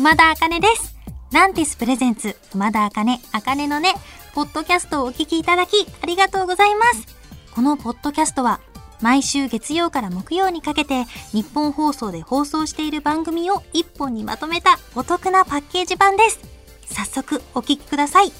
[0.00, 0.96] 熊田茜です。
[1.30, 3.92] ランティスプレゼンツ、熊田茜、茜のね、
[4.34, 7.06] ポッドキャストをお聞きいただき、ありがとうございます。
[7.54, 8.60] このポッドキャストは、
[9.02, 16.40] 毎週月曜から木曜にかけて、日本放送で放送している番組を一本にまとめたお得なパッケージ版です。
[16.86, 18.32] 早速、お聞きください。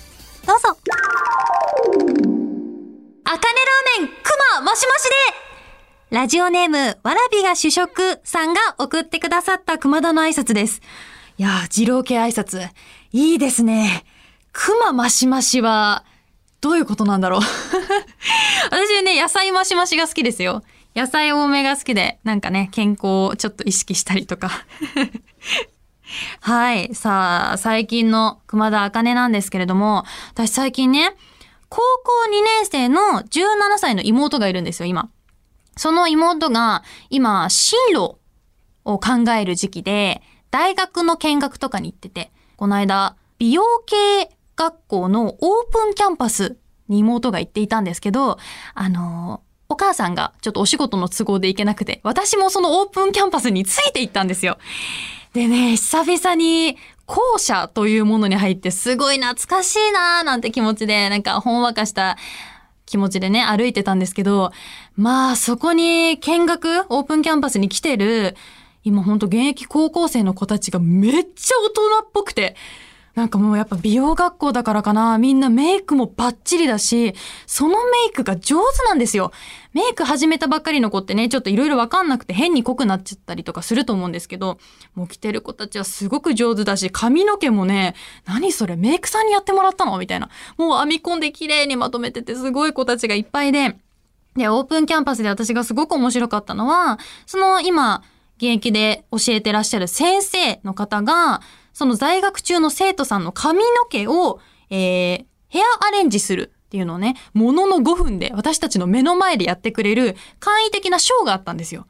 [0.46, 0.78] どうぞ。
[0.78, 0.94] 茜
[3.26, 5.02] ラーメン、熊もしもし
[6.10, 10.80] でラジオネーム、わらびが主食さんが送ってくださった熊田の挨拶です。
[11.40, 12.68] いや、二郎系挨拶。
[13.12, 14.04] いいですね。
[14.52, 16.04] 熊マシマシは、
[16.60, 17.40] どういうことなんだろう。
[18.70, 20.62] 私ね、野菜マシマシが好きですよ。
[20.94, 24.50] 野菜多めが好きで、なんかね、健康をちょっと意識したりとか。
[26.42, 26.94] はい。
[26.94, 31.16] さあ、最近の熊田茜なんですけれども、私最近ね、
[31.70, 35.08] 高校2年生の17歳の妹がいるんですよ、今。
[35.74, 38.18] その妹が、今、進路
[38.84, 40.20] を考える時期で、
[40.50, 48.38] 大学の見学とかに行ってて、この間、美容系学校のオープンキャンパスに妹が行っていたんですけど、
[48.74, 54.58] あのお母さんがちょっとお仕事の都合で行けなくて、私もそのオープンキャンパスについて行ったんですよ。
[55.32, 56.76] でね、久々に
[57.06, 62.18] 校舎というものに入ってすごい懐かしいなーなんて気持ちで、なんかほんわかした
[62.84, 64.50] 気持ちでね、歩いてたんですけど、
[64.96, 68.36] まあそこに見学、オープンキャンパスに来てる、
[68.84, 72.56] 今ほんと現役高校生の子たちがめっちゃ大人っぽくて、
[73.16, 77.14] なんかもうやっぱ美容学校だからかな、みんなメイクもバッチリだし、
[77.44, 79.32] そのメイクが上手なんですよ。
[79.74, 84.58] メイク始めたばっかりの子ってね、ちょっといろいろわかんなくて変に濃くなっちゃったりとかすると思うんですけど、
[84.94, 87.94] もう来てる子たちはすごく上手だし、髪の毛もね、
[88.26, 89.98] 何それメイクさんにやってもらったの？
[89.98, 90.30] みたいな。
[90.56, 93.76] もう編み込んで綺麗にまとめててすごい子たちがいっぱいで、
[94.36, 98.04] で、オープンキャンパスで私がすごく面白かったのは、その今、
[98.40, 101.42] 現役で教えてらっしゃる先生の方が、
[101.74, 111.86] その在学中の生徒さんの髪の毛を、えー、ヘアアレンジするっていうのをね、ものの5分で私たちの目の前でやってくれる簡易的なショーがあったんですよ。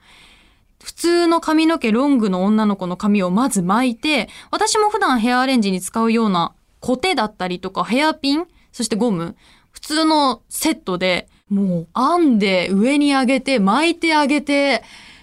[0.82, 9.36] 普通の髪の毛ロングの女の子の髪をまず巻いて、私も普段ヘアアレンジに使うようなコテだったりとかヘアピン、そしてゴム、
[9.70, 14.82] 普通のセットで、もう編んで上に上げて巻いてあげて、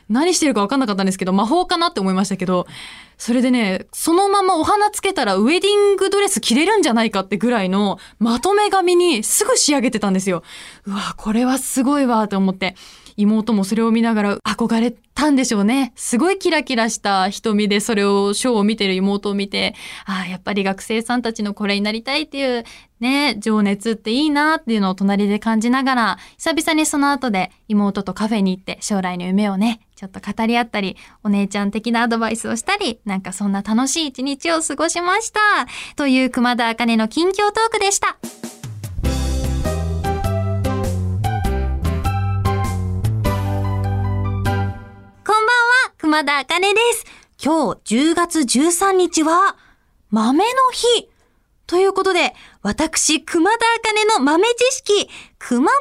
[0.09, 2.67] 何してるか分かんなかったんですけど、魔法かなって思いましたけど、
[3.17, 10.43] それでね、そのままお花つけたらウェディングドレス着れるんじゃないかってぐらいのまとめ髪にすぐ仕上げてたんですよ。
[10.85, 12.75] うわ、これはすごいわと思って。
[13.17, 15.91] 妹もそれを見ながら憧れたんでしょうね。
[15.95, 22.63] すごいキラキラした瞳でそれを、ショーを見てる妹を見て、ああ、やっぱり学生さんたちのこれになりたいっていう
[22.99, 35.39] ね、情熱っていいなっていうのを隣で感じながら、久々にその後で妹とカフェに行って将来の夢をね、ちょっと語り合ったり、お姉ちゃん的なアドバイスをしたり、なんかそんな楽しい一日を過ごしました。
[35.95, 38.17] という熊田茜の近況トークでした。
[46.07, 47.05] 熊田茜です。
[47.43, 49.57] 今日10月13日は、
[50.09, 51.09] 豆の日。
[51.67, 55.71] ということで、私、熊田茜の豆知識、熊豆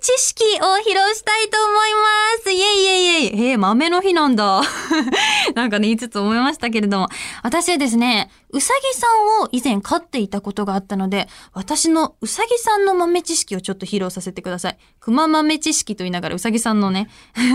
[0.00, 2.50] 知識を披露したいと思います。
[2.50, 3.50] イェイイェイイェイ。
[3.50, 4.62] えー、豆の日なんだ。
[5.54, 7.08] なんかね、言いつつ思いましたけれども。
[7.44, 14.78] 私はですね、うさぎさんを以前飼っていたことがあったので、私のうさぎさんの豆知識をちょっと披露させてください。
[14.98, 17.08] 熊豆知識と言いながらうさぎさんのね、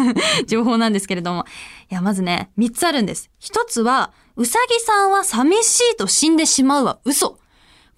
[0.47, 1.43] 情報なんですけれども。
[1.91, 3.29] いや、まずね、3つあるんです。
[3.41, 7.40] 1つは、うさぎさんは寂しいと死んでしまうは嘘。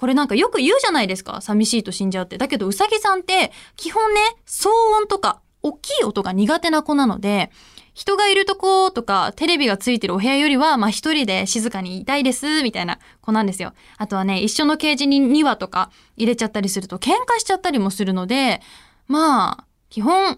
[0.04, 1.40] これなんかよく言うじゃないですか。
[1.40, 2.38] 寂しいと死んじゃうって。
[2.38, 7.52] だけど、うさぎさんって、基本ね、騒音とか、大きい音が苦手な子なので、
[7.94, 13.72] 人がいるとことか、テレビがついてるお部屋よりは、まあ一人で静かにいたいです、みたいな子なんですよ。
[13.98, 18.62] あとはね、一緒のケージに2羽とか入れちゃったりすると、喧嘩しちゃったりもするので、
[19.08, 20.38] まあ、基本、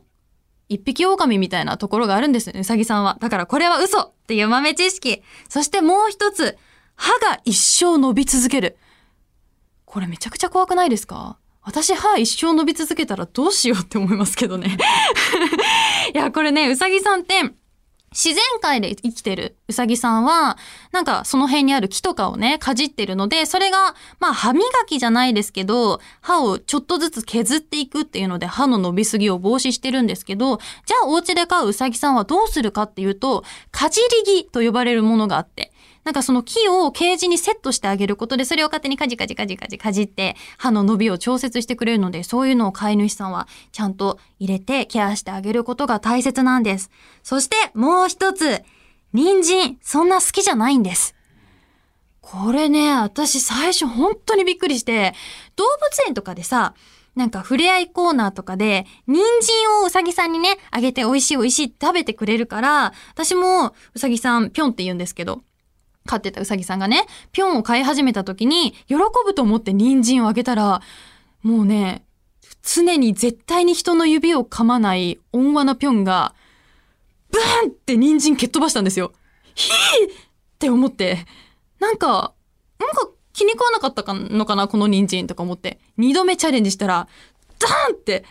[0.70, 3.18] 一匹狼みたいなところがあるんですね、うさぎさんは。
[3.20, 5.24] だからこれは嘘っていう豆知識。
[5.50, 6.56] そしてもう一つ、
[6.96, 8.78] 歯が一生伸び続ける。
[9.96, 11.38] これめちゃくちゃ怖くないですか？
[11.62, 14.78] 私歯一生伸び続けたらどうしようって思いますけどね。
[16.14, 17.44] いや、これね、うさぎさんって、
[18.12, 19.56] 自然界で生きてる。
[19.70, 20.58] うさぎさんは、
[20.92, 35.72] なんかその辺にある木とかをね、かじってるので、それが、まあ歯磨きじゃないですけど、歯をちょっとずつ削っていくっていうので、歯の伸びすぎを防止してるんですけど、じゃあお家で飼ううさぎさんはどうするかっていうと、かじり木と呼ばれるものがあって、
[36.06, 46.92] なんかその木をケージにセットしてあげることで、それを勝手にカジカジカジカジかじって、歯の伸びを調節してくれるので、そういうのを飼い主さんはちゃんと入れてケアしてあげることが大切なんです。
[47.24, 48.64] そしてもう一つ、
[49.14, 51.16] 人参、そんな好きじゃないんです。
[52.22, 55.16] これね、私最初本当にびっくりして、
[55.56, 56.76] 動物園とかでさ、
[57.16, 65.42] なんか触れ合いコーナーとかで、人参をうさぎさんにね、あげて美味しい美味しいって食べてくれるから、私もうさぎさんぴょんって言うんですけど、
[66.08, 70.82] 飼ってたうさぎさんがね、ぴょんを飼い始めた時に、喜ぶと思って人参をあげたら、
[71.42, 72.06] もうね、
[72.62, 76.34] 常に絶対に人の指を噛まない温和なぴょんが、
[77.32, 79.14] ブーンって人参蹴っ飛ばしたんですよ。
[79.56, 79.74] ひー
[80.12, 80.16] っ
[80.60, 81.26] て思って、
[81.80, 82.34] なんか、
[82.80, 85.80] なんか気に食わなかったのかな、この人参とか思って。
[85.98, 87.08] 二度目チャレンジしたら、
[87.60, 88.26] ダーンって、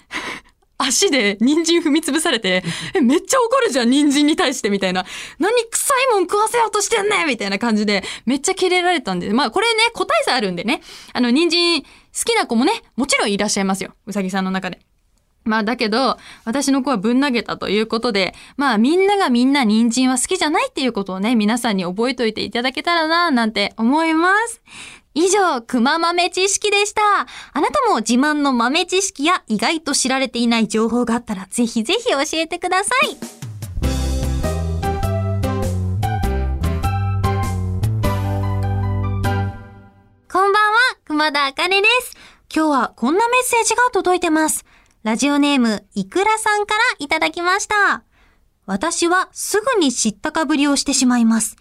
[0.87, 2.63] 足で人参踏み潰されて、
[2.95, 5.05] え、めっちゃ怒るじゃん、人参に対してみたいな。
[5.39, 10.81] 何臭いもん食わせようとしてんねんみたいな感じで、めっちゃキレられたんで、まあこれね、個体差あるんでね。
[11.13, 11.89] あの、人参好
[12.25, 13.95] きな子もね、もちろんいらっしゃいますよ。
[14.07, 14.81] うさぎさんの中で。
[15.45, 24.63] まあだけど、私の子はぶん投げたということで、まあみんながみんな人参は好きじゃないっていうことをね、皆さんに覚えておいていただけたらな、なんて思います。
[25.17, 27.01] 以上、くま豆知識でした。
[27.21, 33.17] あなたも自慢の豆知識や意外と知られていない情報があったら、ぜひぜひ教えてください。
[40.33, 42.17] こんばんは、熊田あかねです。
[42.53, 44.65] 今日はこんなメッセージが届いてます。
[45.05, 48.03] ラジオネーム、いくらさんからいただきました。
[48.67, 51.57] 私はすぐに知ったかぶりをしてしまいます。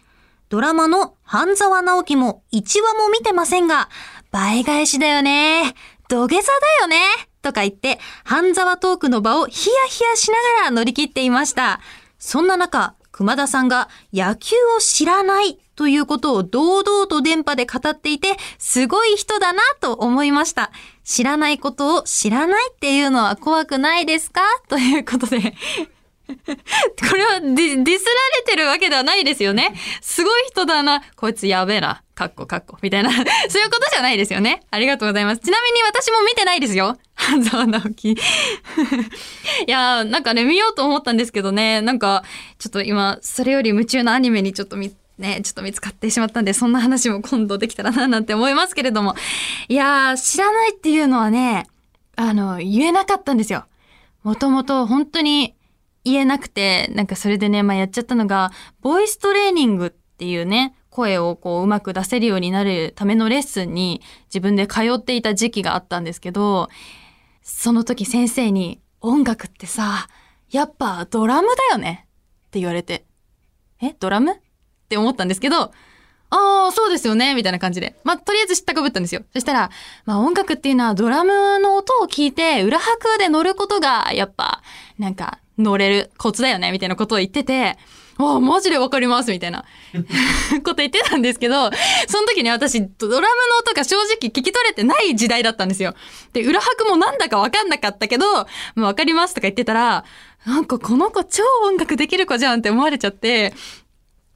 [0.53, 3.89] ドラマの半沢直樹も1話も見てませんが、
[4.29, 5.73] 倍返しだよね。
[6.09, 7.01] 土下座だよね。
[7.41, 11.79] とか言って、半沢トークの場をヒヤヒヤしながら乗り切っていました。
[12.19, 20.69] そんな中、熊田さんが野球を知らないということを堂々と電波で語っていて、すごい人だなと思いました。
[21.03, 24.41] 知らないことを知らないっていうのは怖くないですか？
[24.69, 25.55] ということで。
[26.27, 29.73] これはディディスられてるわけではないですよね。
[30.01, 31.03] すごい人だな。
[31.15, 32.01] こいつやべえな。
[32.15, 32.77] かっこかっこ。
[32.81, 33.11] みたいな。
[33.11, 33.19] そ
[33.59, 34.61] ういうことじゃないですよね。
[34.71, 35.41] ありがとうございます。
[35.41, 36.97] ちなみに私も見てないですよ。
[37.15, 38.11] 半沢直樹。
[38.11, 38.17] い
[39.67, 41.81] やー、なんかね、見ようと思ったんですけどね。
[41.81, 42.23] なんか、
[42.57, 49.15] ちょっと今、それより夢中なアニメにちょっと見、ね、ちょっと見つかってしまったんで、そんな話も今度できたらな、なんて思いますけれども。
[49.67, 51.67] いやー、知らないっていうのはね、
[52.15, 53.65] あの、言えなかったんですよ。
[54.23, 55.53] もともと本当に
[56.03, 58.51] 言えなくて、なんかそれでね、まあやっちゃったのが、
[58.81, 66.69] ボイストレーニングっていうね、声をこううまく出せるようになるためのレッスンに自分で通っていた時期があったんですけど、
[67.41, 70.07] その時先生に音楽ってさ、
[70.51, 72.07] やっぱドラムだよね？
[72.47, 73.05] って言われて、
[73.81, 74.33] え、ドラム？
[74.33, 74.35] っ
[74.87, 75.71] て思ったんですけど、
[76.35, 77.95] ああ、そうですよね、みたいな感じで。
[78.03, 79.21] まあ、とりあえず知ったかぶったんですよ。
[79.33, 79.69] そしたら、
[80.05, 84.63] まあ、音楽っていうのはドラムの音を聞いて、裏拍で乗ることが、やっぱ、
[84.97, 87.77] なんか、乗れるコツだよね、みたいなことを言ってて、
[88.17, 89.65] ああ、マジでわかります、みたいな
[90.63, 91.71] こと言ってたんですけど、
[92.07, 93.21] その時に私、ドラムの
[93.61, 95.95] 音が正直聞き取れてない時代だったんですよ。
[96.31, 98.25] で、裏拍もなんだかわかんなかったけど、
[98.75, 100.05] まあ、わかりますとか言ってたら、
[100.45, 103.53] なんかこの子超音楽できる子じゃんって思われちゃって、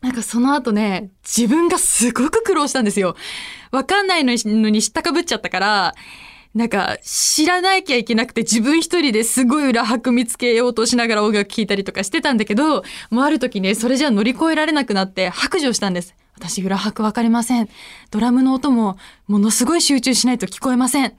[0.01, 3.15] なんかその後ね、自分がすごく苦労したんですよ。
[3.71, 5.95] わかんないのに知ったかぶっちゃったから、
[6.57, 16.15] なんか知らなきゃいけなくて自分一人ですごい裏拍見つけようとしながら音楽聴いたりとかしてたんだけど、もうある時ね、それじゃ乗り越えられなくなって白状したんです。
[16.36, 17.70] 私裏拍わかりません。
[18.10, 21.05] ドラムの音もものすごい集中しないと聞こえません。
[21.05, 21.17] って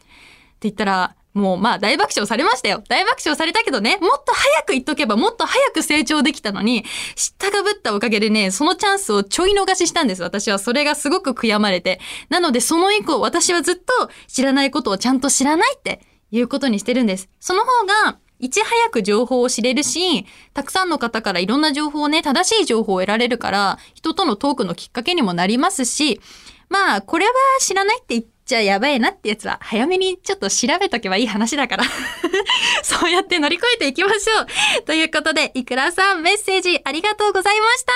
[0.63, 2.83] 言ったら、もうまあ大爆笑されましたよ。
[2.89, 10.23] 大爆笑されたけどね、もっと早く言っとけばもっと早く成長できたのに、知ったかぶったおかげでね、そのチャンスをちょい逃ししたんです。
[10.23, 12.01] 私はそれがすごく悔やまれて。
[12.29, 17.29] なのでその以降私はずっと知らないことをちゃんと知らないっていうことにしてるんです。
[17.41, 26.21] その方が、いち早く情報を知れるし、たくさんの方からいろんな情報をね、正しい情報を得られるから、人とのトークのきっかけにもなりますし、
[26.69, 31.85] まあ、これは知らないって言ってちゃあやばいなってやつは、早めにちょっと調べとけばいい話だから。
[32.83, 34.83] そうやって乗り越えていきましょう。
[34.85, 37.93] ということで、いくらさんメッセージありがとうございました。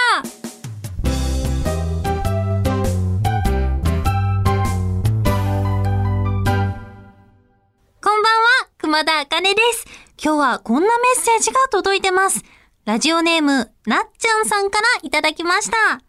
[8.02, 9.86] こんばんは、熊田あかねです。
[10.22, 12.44] 今日はこんなメッセージが届いてます。
[12.84, 16.02] ラジオネーム、なっちゃんさんからいただきました。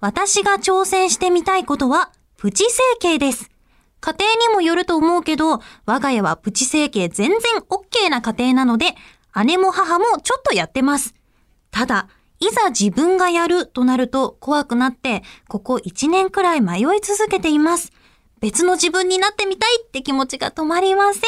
[0.00, 3.48] 私が挑戦してみたいことは、プチ整形です。
[4.00, 7.38] 家庭にもよると思うけど、我が家はプチ整形全然
[7.68, 8.94] OK な家庭なので、
[9.44, 11.14] 姉も母もちょっとやってます。
[11.70, 12.08] ただ、
[12.40, 17.92] いざ自分がやるとなると怖くなって、ここ1年くらい迷い続けています。
[18.40, 21.22] 別の自分になってみたいって気持ちが止まりません。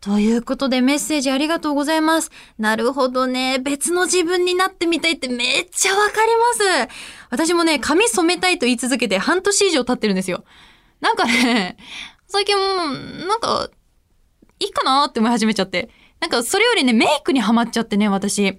[0.00, 2.32] ということでメッセージありがとうございます。
[2.58, 3.60] なるほどね。
[3.60, 6.88] 別の自分になってみたいってめっちゃわかります。
[7.30, 10.42] 私もね、髪染めたいと言い続けて半年以上経ってるんですよ。
[11.02, 11.76] なんかね、
[12.28, 13.68] 最近もう、なんか、
[14.60, 15.90] いいかなって思い始めちゃって。
[16.20, 18.58] なんかそれよりね、メイクにハマっちゃってね、私。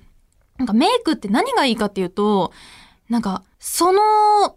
[0.58, 2.52] なんかメイクって何がいいかっていうと、
[3.10, 4.02] なんか、その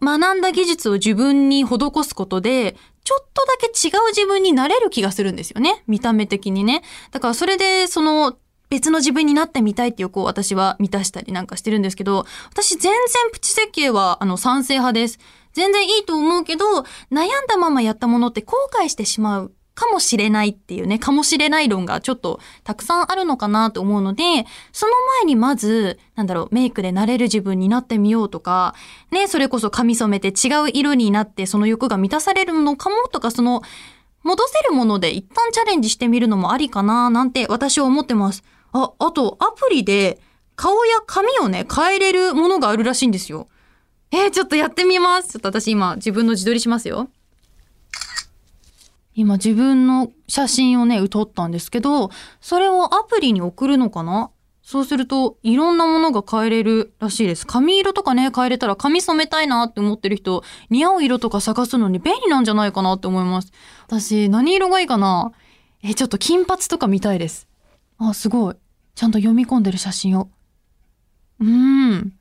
[0.02, 5.84] 学んだ技術を自分に施すことで、ちょっとだけ違う自分になれる気がするんですよね。
[5.86, 6.82] 見た目的にね。
[7.12, 8.36] だからそれで、その、
[8.68, 15.20] 別の自分になってみたいっていう欲を私は満たしたりなんかしてるんですけど、私全然プチ設計は、あの、賛成派です。
[15.56, 16.66] 全然いいと思うけど、
[17.10, 24.22] 悩んだままやったものって後悔してしまうかもしれないっていうね、かもしれない論がちょっとたくさんあるのかなと思うので、
[24.70, 28.74] その前にまず、なんだろう、メイクでなれる自分になってみようとか、
[29.10, 33.62] ね、それこそ髪染めて違う色になってその欲が満たされるのかもとか、その、
[34.24, 38.44] 戻せるもので一旦チャレンジしてみるのもありかななんて私は思ってます。
[38.72, 40.20] あ、あと、アプリで
[40.54, 43.48] 顔や髪をね、変えれるものがあるらしいんですよ。
[44.12, 45.30] えー、ちょっとやってみます。
[45.32, 47.08] ちょっと私今自分の自撮りしますよ。
[49.14, 52.10] 今自分の写真をね、撮ったんですけど、
[52.40, 54.30] それをアプリに送るのかな？
[54.62, 57.46] そうすると、いろんなものが変えれるらしいです。
[57.46, 63.52] 髪色とかね、変えれたら髪染めたいなって思ってる人、似合う色とか探すのに便利なんじゃないかなって思います。
[63.86, 65.32] 私、何色がいいかな？
[65.82, 67.48] え、ちょっと金髪とか見たいです。
[67.98, 68.56] あ、すごい。
[68.96, 70.28] ちゃんと読み込んでる写真を。
[71.40, 72.12] うーん。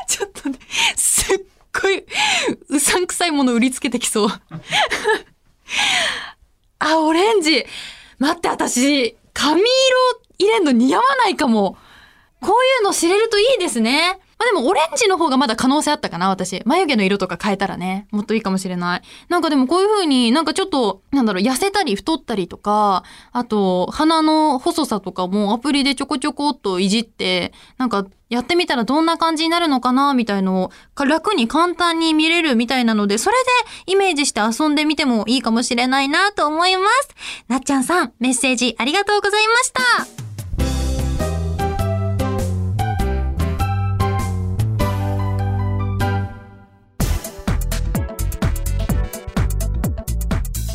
[0.08, 0.58] ちょっとね、
[0.96, 1.38] すっ
[1.80, 2.04] ごい、
[2.68, 4.28] うさんくさいもの売りつけてきそう。
[6.78, 7.66] あ、オレンジ。
[8.18, 9.66] 待って、私、髪色
[10.38, 11.76] 入れんの似合わないかも。
[12.40, 14.18] こういうの知れるといいですね。
[14.38, 16.62] まあでもオレンジの方がまだ可能性あったかな、私。
[16.66, 19.02] 眉毛の色とか変えたらね、もっといいかもしれない。
[19.28, 23.02] なんかでもこういう風になんかちょっと、なんだろう、痩せたり太ったりとか、
[23.32, 30.70] あと、鼻の細さとかもアプリでちょこちょこっといじって、なんかやってみたらどんな感じになるのかな、みたいのを
[31.02, 33.36] 楽に簡単に見れるみたいなので、それ
[33.86, 37.08] でイメージして遊んでみてもいいかもしれないなと思います。
[37.48, 39.72] なっちゃんさん、メッセージありがとうございまし
[40.16, 40.25] た。